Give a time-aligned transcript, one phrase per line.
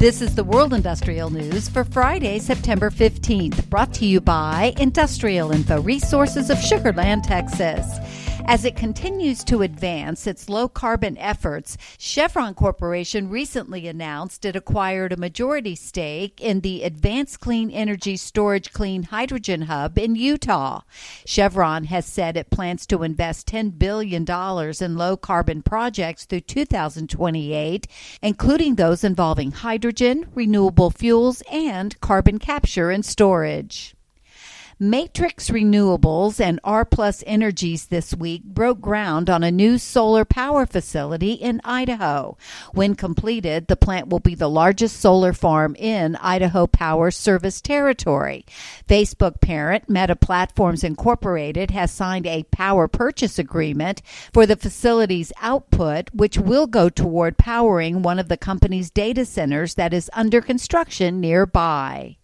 [0.00, 5.52] This is the World Industrial News for Friday, September 15th, brought to you by Industrial
[5.52, 7.84] Info Resources of Sugar Land, Texas.
[8.46, 15.12] As it continues to advance its low carbon efforts, Chevron Corporation recently announced it acquired
[15.12, 20.80] a majority stake in the Advanced Clean Energy Storage Clean Hydrogen Hub in Utah.
[21.24, 24.24] Chevron has said it plans to invest $10 billion
[24.80, 27.86] in low carbon projects through 2028,
[28.20, 33.94] including those involving hydrogen, renewable fuels, and carbon capture and storage.
[34.82, 41.32] Matrix Renewables and rPlus Energies this week broke ground on a new solar power facility
[41.32, 42.38] in Idaho.
[42.72, 48.46] When completed, the plant will be the largest solar farm in Idaho Power Service territory.
[48.88, 54.00] Facebook parent Meta Platforms Incorporated has signed a power purchase agreement
[54.32, 59.74] for the facility's output, which will go toward powering one of the company's data centers
[59.74, 62.16] that is under construction nearby.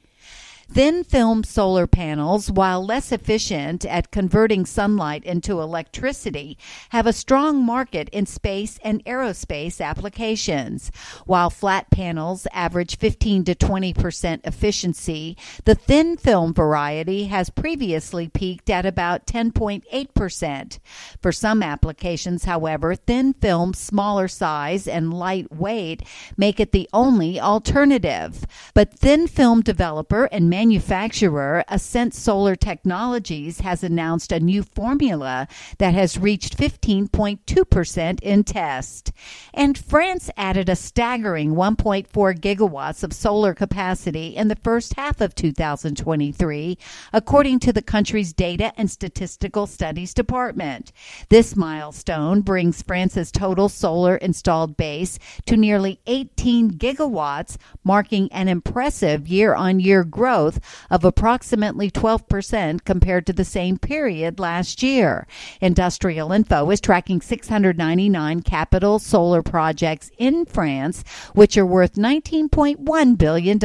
[0.69, 6.59] Thin film solar panels, while less efficient at converting sunlight into electricity,
[6.91, 10.91] have a strong market in space and aerospace applications.
[11.25, 18.29] While flat panels average 15 to 20 percent efficiency, the thin film variety has previously
[18.29, 20.79] peaked at about 10.8 percent.
[21.23, 26.03] For some applications, however, thin film, smaller size, and lightweight
[26.37, 28.45] make it the only alternative.
[28.75, 35.93] But thin film developer and manufacturer Ascent Solar Technologies has announced a new formula that
[35.93, 39.13] has reached 15.2% in test.
[39.53, 42.09] And France added a staggering 1.4
[42.41, 46.79] gigawatts of solar capacity in the first half of 2023,
[47.13, 50.91] according to the country's Data and Statistical Studies Department.
[51.29, 59.29] This milestone brings France's total solar installed base to nearly 18 gigawatts, marking an impressive
[59.29, 65.27] year on year growth growth of approximately 12% compared to the same period last year.
[65.61, 73.59] Industrial Info is tracking 699 capital solar projects in France, which are worth $19.1 billion.